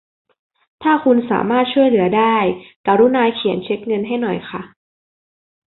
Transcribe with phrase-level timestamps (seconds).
[0.83, 2.37] ถ้าคุณสามารถช่วยเหลือได้
[2.87, 4.61] กรุณาเขียนเช็คเงินให้หน่อยค่ะ